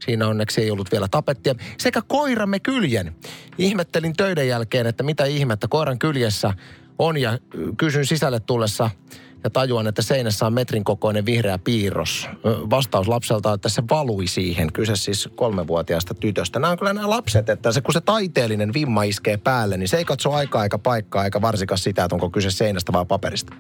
Siinä 0.05 0.29
onneksi 0.29 0.61
ei 0.61 0.71
ollut 0.71 0.93
vielä 0.93 1.09
tapettia. 1.11 1.55
Sekä 1.79 2.03
koiramme 2.09 2.61
kyljen. 2.61 3.17
Ihmettelin 3.59 4.13
töiden 4.17 4.49
jälkeen, 4.49 4.87
että 4.87 5.03
mitä 5.03 5.25
ihmettä 5.25 5.69
koiran 5.69 5.99
kyljessä 5.99 6.55
on 6.99 7.17
ja 7.17 7.39
kysyn 7.77 8.07
sisälle 8.07 8.41
tullessa– 8.41 8.91
ja 9.45 9.51
tajuan, 9.51 9.87
että 9.87 10.03
seinässä 10.03 10.47
on 10.47 10.53
metrin 10.53 10.85
kokoinen 10.85 11.27
vihreä 11.27 11.59
piirros. 11.59 12.29
Vastaus 12.45 13.09
lapselta, 13.09 13.53
että 13.53 13.69
se 13.69 13.83
valui 13.91 14.27
siihen. 14.27 14.73
Kyse 14.73 14.97
siis 14.97 15.29
kolmevuotiaasta 15.35 16.15
tytöstä. 16.15 16.59
Nämä 16.59 16.71
on 16.71 16.79
kyllä 16.79 16.93
nämä 16.93 17.11
lapset, 17.11 17.49
että 17.49 17.73
se, 17.73 17.81
kun 17.81 17.95
se 17.95 18.01
taiteellinen 18.01 18.73
vimma 18.73 19.03
iskee 19.03 19.37
päälle, 19.37 19.77
niin 19.77 19.89
se 19.89 19.97
ei 19.97 20.05
katso 20.05 20.33
aikaa 20.33 20.63
eikä 20.65 20.79
paikkaa, 20.79 21.25
eikä 21.25 21.41
varsinkaan 21.41 21.79
sitä, 21.79 22.05
että 22.05 22.15
onko 22.15 22.31
kyse 22.31 22.51
seinästä 22.51 22.93
vai 22.93 23.07
paperista. 23.07 23.55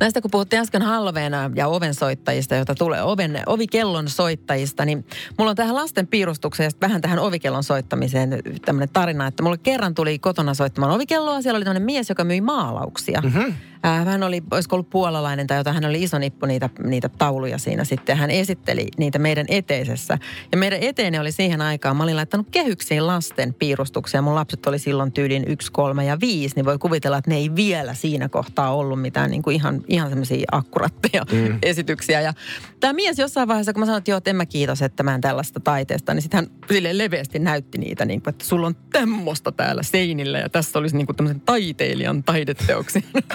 Näistä 0.00 0.20
kun 0.20 0.30
puhuttiin 0.30 0.62
äsken 0.62 0.82
halveena 0.82 1.50
ja 1.54 1.68
ovensoittajista, 1.68 2.54
joita 2.54 2.74
tulee 2.74 3.02
oven, 3.02 3.42
ovikellon 3.46 4.08
soittajista, 4.08 4.84
niin 4.84 5.06
mulla 5.38 5.50
on 5.50 5.56
tähän 5.56 5.74
lasten 5.74 6.06
piirustukseen 6.06 6.66
ja 6.66 6.70
vähän 6.80 7.00
tähän 7.00 7.18
ovikellon 7.18 7.64
soittamiseen 7.64 8.42
tämmöinen 8.64 8.88
tarina, 8.92 9.26
että 9.26 9.42
mulle 9.42 9.58
kerran 9.58 9.94
tuli 9.94 10.18
kotona 10.18 10.54
soittamaan 10.54 10.92
ovikelloa. 10.92 11.42
Siellä 11.42 11.56
oli 11.56 11.64
tämmöinen 11.64 11.82
mies, 11.82 12.08
joka 12.08 12.24
myi 12.24 12.40
maalauksia. 12.40 13.20
Mm-hmm. 13.20 13.54
Hän 13.82 14.22
oli, 14.22 14.42
olisiko 14.50 14.76
ollut 14.76 14.90
puolalainen 14.90 15.46
tai 15.46 15.58
jotain, 15.58 15.74
hän 15.74 15.84
oli 15.84 16.02
iso 16.02 16.18
nippu 16.18 16.46
niitä, 16.46 16.70
niitä 16.84 17.08
tauluja 17.08 17.58
siinä 17.58 17.84
sitten. 17.84 18.16
Hän 18.16 18.30
esitteli 18.30 18.86
niitä 18.98 19.18
meidän 19.18 19.46
eteisessä. 19.48 20.18
Ja 20.52 20.58
meidän 20.58 20.78
eteinen 20.82 21.20
oli 21.20 21.32
siihen 21.32 21.60
aikaan, 21.60 21.96
mä 21.96 22.02
olin 22.02 22.16
laittanut 22.16 22.46
kehyksiin 22.50 23.06
lasten 23.06 23.54
piirustuksia. 23.54 24.22
Mun 24.22 24.34
lapset 24.34 24.66
oli 24.66 24.78
silloin 24.78 25.12
tyylin 25.12 25.44
1, 25.48 25.72
3 25.72 26.04
ja 26.04 26.20
5, 26.20 26.54
niin 26.56 26.64
voi 26.64 26.78
kuvitella, 26.78 27.18
että 27.18 27.30
ne 27.30 27.36
ei 27.36 27.50
vielä 27.56 27.94
siinä 27.94 28.28
kohtaa 28.28 28.74
ollut 28.74 29.00
mitään 29.00 29.30
niin 29.30 29.42
kuin 29.42 29.56
ihan, 29.56 29.82
ihan 29.88 30.08
semmoisia 30.08 30.46
akkuratteja 30.52 31.26
mm. 31.32 31.58
esityksiä. 31.62 32.20
Ja 32.20 32.32
tämä 32.80 32.92
mies 32.92 33.18
jossain 33.18 33.48
vaiheessa, 33.48 33.72
kun 33.72 33.80
mä 33.80 33.86
sanoin, 33.86 33.98
että 33.98 34.10
joo, 34.10 34.18
että 34.18 34.30
en 34.30 34.36
mä 34.36 34.46
kiitos, 34.46 34.82
että 34.82 35.02
mä 35.02 35.14
en 35.14 35.20
tällaista 35.20 35.60
taiteesta, 35.60 36.14
niin 36.14 36.22
sitten 36.22 36.38
hän 36.38 36.46
sille 36.72 36.98
leveästi 36.98 37.38
näytti 37.38 37.78
niitä, 37.78 38.04
niin 38.04 38.22
kuin, 38.22 38.32
että 38.32 38.44
sulla 38.44 38.66
on 38.66 38.76
tämmöistä 38.92 39.52
täällä 39.52 39.82
seinillä 39.82 40.38
ja 40.38 40.48
tässä 40.48 40.78
olisi 40.78 40.96
niin 40.96 41.06
kuin 41.06 41.16
tämmöisen 41.16 41.40
taiteilijan 41.40 42.24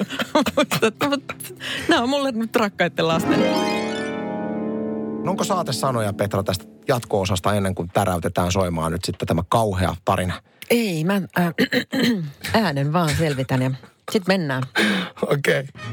taideteoksia. 0.34 1.58
Nämä 1.90 2.02
on 2.02 2.10
mulle 2.10 2.32
nyt 2.32 2.56
rakkaiden 2.56 3.08
lasten. 3.08 3.40
No 5.24 5.32
onko 5.32 5.44
saate 5.44 5.74
sanoja, 5.74 6.14
Petra, 6.14 6.44
tästä 6.44 6.66
jatko-osasta 6.88 7.54
ennen 7.54 7.76
kuin 7.76 7.90
täräytetään 7.94 8.52
soimaan 8.52 8.92
nyt 8.92 9.04
sitten 9.06 9.28
tämä 9.28 9.44
kauhea 9.50 9.96
tarina? 10.06 10.42
Ei, 10.70 11.04
mä 11.04 11.22
äh, 11.40 11.54
äänen 12.64 12.94
vaan 12.94 13.10
selvitän 13.18 13.62
ja 13.62 13.72
sitten 14.12 14.34
mennään. 14.40 14.64
Okei. 15.22 15.60
Okay. 15.60 15.84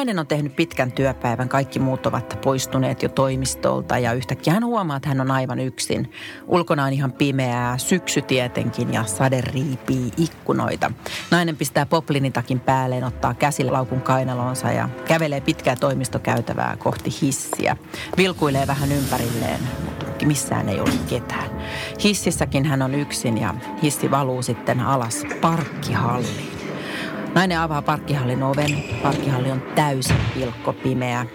Nainen 0.00 0.18
on 0.18 0.26
tehnyt 0.26 0.56
pitkän 0.56 0.92
työpäivän, 0.92 1.48
kaikki 1.48 1.78
muut 1.78 2.06
ovat 2.06 2.38
poistuneet 2.42 3.02
jo 3.02 3.08
toimistolta 3.08 3.98
ja 3.98 4.12
yhtäkkiä 4.12 4.52
hän 4.52 4.64
huomaa, 4.64 4.96
että 4.96 5.08
hän 5.08 5.20
on 5.20 5.30
aivan 5.30 5.58
yksin. 5.58 6.12
Ulkona 6.46 6.84
on 6.84 6.92
ihan 6.92 7.12
pimeää, 7.12 7.78
syksy 7.78 8.22
tietenkin 8.22 8.92
ja 8.92 9.04
sade 9.04 9.40
riipii 9.40 10.10
ikkunoita. 10.16 10.92
Nainen 11.30 11.56
pistää 11.56 11.86
poplinitakin 11.86 12.60
päälleen, 12.60 13.04
ottaa 13.04 13.34
käsilaukun 13.34 14.00
kainalonsa 14.00 14.72
ja 14.72 14.88
kävelee 15.04 15.40
pitkää 15.40 15.76
toimistokäytävää 15.76 16.76
kohti 16.78 17.10
hissiä. 17.22 17.76
Vilkuilee 18.16 18.66
vähän 18.66 18.92
ympärilleen, 18.92 19.60
mutta 19.84 20.26
missään 20.26 20.68
ei 20.68 20.80
ole 20.80 20.90
ketään. 21.08 21.50
Hississäkin 22.04 22.64
hän 22.64 22.82
on 22.82 22.94
yksin 22.94 23.38
ja 23.38 23.54
hissi 23.82 24.10
valuu 24.10 24.42
sitten 24.42 24.80
alas 24.80 25.22
parkkihalliin. 25.40 26.59
Nainen 27.34 27.60
avaa 27.60 27.82
parkkihallin 27.82 28.42
oven. 28.42 28.84
Parkkihalli 29.02 29.50
on 29.50 29.62
täysin 29.74 30.16
pilkko 30.34 30.72
pimeä. 30.72 31.26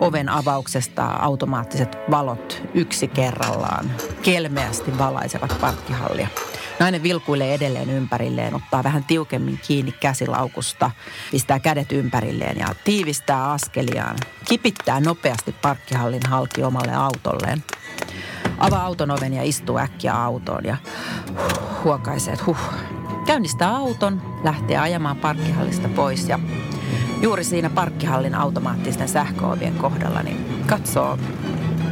Oven 0.00 0.28
avauksesta 0.28 1.06
automaattiset 1.06 1.98
valot 2.10 2.62
yksi 2.74 3.08
kerrallaan 3.08 3.90
kelmeästi 4.22 4.98
valaisevat 4.98 5.56
parkkihallia. 5.60 6.28
Nainen 6.80 7.02
vilkuilee 7.02 7.54
edelleen 7.54 7.90
ympärilleen, 7.90 8.54
ottaa 8.54 8.84
vähän 8.84 9.04
tiukemmin 9.04 9.60
kiinni 9.66 9.92
käsilaukusta, 9.92 10.90
pistää 11.30 11.58
kädet 11.58 11.92
ympärilleen 11.92 12.58
ja 12.58 12.66
tiivistää 12.84 13.50
askeliaan. 13.50 14.16
Kipittää 14.48 15.00
nopeasti 15.00 15.54
parkkihallin 15.62 16.26
halki 16.28 16.62
omalle 16.62 16.94
autolleen. 16.94 17.64
Avaa 18.58 18.84
auton 18.84 19.10
oven 19.10 19.32
ja 19.34 19.42
istuu 19.42 19.78
äkkiä 19.78 20.14
autoon 20.14 20.64
ja 20.64 20.76
huokaisee, 21.84 22.32
että 22.32 22.44
huh, 22.44 22.58
Käynnistää 23.30 23.76
auton, 23.76 24.22
lähtee 24.44 24.78
ajamaan 24.78 25.16
parkkihallista 25.16 25.88
pois 25.88 26.28
ja 26.28 26.38
juuri 27.20 27.44
siinä 27.44 27.70
parkkihallin 27.70 28.34
automaattisten 28.34 29.08
sähköovien 29.08 29.74
kohdalla 29.74 30.22
niin 30.22 30.64
katsoo 30.66 31.18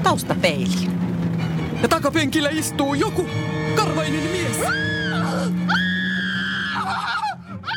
taustapeiliin. 0.02 0.90
Ja 1.82 1.88
takapenkillä 1.88 2.50
istuu 2.50 2.94
joku 2.94 3.26
karvainen 3.76 4.22
mies. 4.22 4.58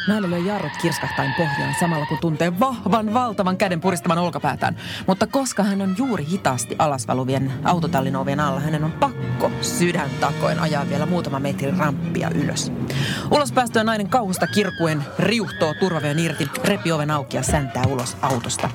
Nainen 0.08 0.32
löi 0.32 0.46
jarrut 0.46 0.78
kirskahtain 0.82 1.34
pohjaan 1.34 1.76
samalla 1.80 2.06
kun 2.06 2.18
tuntee 2.22 2.60
vahvan, 2.60 3.14
valtavan 3.14 3.58
käden 3.58 3.82
puristavan 3.82 4.18
olkapäätään. 4.18 4.78
Mutta 5.08 5.28
koska 5.28 5.64
hän 5.64 5.82
on 5.82 5.96
juuri 5.98 6.26
hitaasti 6.26 6.76
alasvaluvien 6.80 7.54
autotallin 7.64 8.16
ovien 8.16 8.40
alla, 8.40 8.60
hänen 8.60 8.84
on 8.84 8.92
pakko 8.92 9.52
sydän 9.62 10.10
takoin 10.20 10.60
ajaa 10.60 10.90
vielä 10.90 11.06
muutama 11.06 11.40
metrin 11.40 11.78
ramppia 11.78 12.30
ylös. 12.36 12.72
Ulos 13.32 13.52
päästöön 13.52 13.86
nainen 13.86 14.10
kauhusta 14.10 14.48
kirkuen 14.48 15.04
riuhtoo 15.20 15.74
turvaveen 15.74 16.20
irti, 16.20 16.50
repi 16.64 16.92
oven 16.92 17.12
auki 17.12 17.38
ja 17.38 17.44
säntää 17.44 17.84
ulos 17.88 18.18
autosta. 18.22 18.70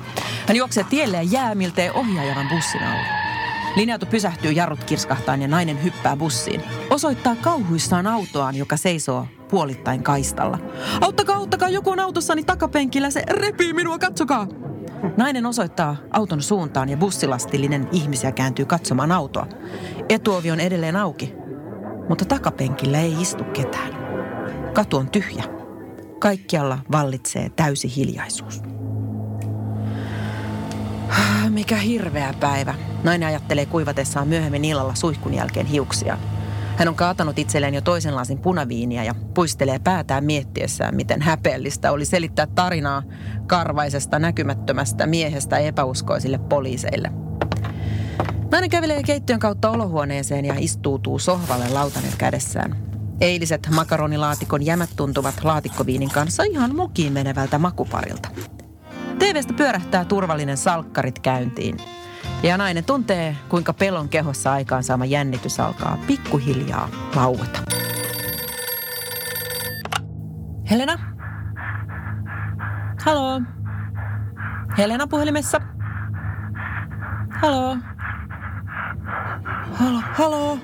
Hän 0.47 0.57
juoksee 0.57 0.83
tielle 0.83 1.17
ja 1.17 1.23
jää 1.23 1.55
miltei 1.55 1.89
ohjaajavan 1.89 2.49
bussin 2.49 2.83
alle. 2.83 3.26
Linja-auto 3.75 4.05
pysähtyy 4.05 4.51
jarrut 4.51 4.83
kirskahtaan 4.83 5.41
ja 5.41 5.47
nainen 5.47 5.83
hyppää 5.83 6.15
bussiin. 6.15 6.63
Osoittaa 6.89 7.35
kauhuissaan 7.41 8.07
autoaan, 8.07 8.55
joka 8.55 8.77
seisoo 8.77 9.27
puolittain 9.49 10.03
kaistalla. 10.03 10.59
Auttakaa, 11.01 11.35
auttakaa, 11.35 11.69
joku 11.69 11.89
on 11.89 11.99
autossani 11.99 12.43
takapenkillä, 12.43 13.09
se 13.09 13.23
repii 13.29 13.73
minua, 13.73 13.99
katsokaa! 13.99 14.47
Nainen 15.17 15.45
osoittaa 15.45 15.95
auton 16.11 16.41
suuntaan 16.41 16.89
ja 16.89 16.97
bussilastillinen 16.97 17.87
ihmisiä 17.91 18.31
kääntyy 18.31 18.65
katsomaan 18.65 19.11
autoa. 19.11 19.47
Etuovi 20.09 20.51
on 20.51 20.59
edelleen 20.59 20.95
auki, 20.95 21.33
mutta 22.09 22.25
takapenkillä 22.25 22.99
ei 22.99 23.21
istu 23.21 23.43
ketään. 23.43 23.91
Katu 24.73 24.97
on 24.97 25.09
tyhjä. 25.09 25.43
Kaikkialla 26.19 26.79
vallitsee 26.91 27.49
täysi 27.55 27.95
hiljaisuus. 27.95 28.61
Mikä 31.49 31.75
hirveä 31.75 32.33
päivä. 32.39 32.73
Nainen 33.07 33.27
ajattelee 33.27 33.65
kuivatessaan 33.65 34.27
myöhemmin 34.27 34.65
illalla 34.65 34.95
suihkun 34.95 35.33
jälkeen 35.33 35.65
hiuksia. 35.65 36.17
Hän 36.77 36.87
on 36.87 36.95
kaatanut 36.95 37.39
itselleen 37.39 37.73
jo 37.73 37.81
toisen 37.81 38.15
lasin 38.15 38.39
punaviiniä 38.39 39.03
ja 39.03 39.15
puistelee 39.33 39.79
päätään 39.79 40.23
miettiessään, 40.23 40.95
miten 40.95 41.21
häpeällistä 41.21 41.91
oli 41.91 42.05
selittää 42.05 42.47
tarinaa 42.55 43.03
karvaisesta 43.47 44.19
näkymättömästä 44.19 45.05
miehestä 45.05 45.57
epäuskoisille 45.57 46.37
poliiseille. 46.37 47.11
Nainen 48.51 48.69
kävelee 48.69 49.03
keittiön 49.03 49.39
kautta 49.39 49.69
olohuoneeseen 49.69 50.45
ja 50.45 50.55
istuutuu 50.57 51.19
sohvalle 51.19 51.69
lautanen 51.69 52.13
kädessään. 52.17 52.75
Eiliset 53.21 53.67
makaronilaatikon 53.75 54.65
jämät 54.65 54.89
tuntuvat 54.95 55.43
laatikkoviinin 55.43 56.09
kanssa 56.09 56.43
ihan 56.43 56.75
mukiin 56.75 57.13
menevältä 57.13 57.59
makuparilta. 57.59 58.29
TVstä 59.19 59.53
pyörähtää 59.53 60.05
turvallinen 60.05 60.57
salkkarit 60.57 61.19
käyntiin. 61.19 61.77
Ja 62.43 62.57
nainen 62.57 62.83
tuntee, 62.85 63.37
kuinka 63.49 63.73
pelon 63.73 64.09
kehossa 64.09 64.51
aikaansaama 64.51 65.05
jännitys 65.05 65.59
alkaa 65.59 65.97
pikkuhiljaa 66.07 66.89
laueta. 67.15 67.59
Helena? 70.69 70.99
Halo? 73.05 73.41
Helena 74.77 75.07
puhelimessa? 75.07 75.61
Halo? 77.41 77.77
Halo? 79.73 80.01
Halo? 80.13 80.59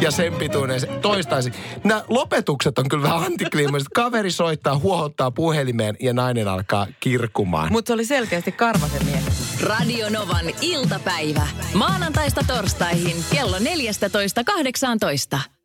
Ja 0.00 0.10
sen 0.10 0.32
pituinen 0.34 0.80
se 0.80 0.86
toistaisin. 0.86 1.54
Nämä 1.84 2.04
lopetukset 2.08 2.78
on 2.78 2.88
kyllä 2.88 3.02
vähän 3.02 3.24
antikliimaiset. 3.24 3.88
Kaveri 3.94 4.30
soittaa, 4.30 4.78
huohottaa 4.78 5.30
puhelimeen 5.30 5.96
ja 6.00 6.12
nainen 6.12 6.48
alkaa 6.48 6.86
kirkumaan. 7.00 7.72
Mutta 7.72 7.88
se 7.88 7.94
oli 7.94 8.04
selkeästi 8.04 8.52
karvasen 8.52 9.04
mies. 9.04 9.60
Radio 9.62 10.08
Novan 10.08 10.46
iltapäivä. 10.60 11.46
Maanantaista 11.74 12.40
torstaihin 12.46 13.16
kello 13.32 13.58
14.18. 13.58 15.55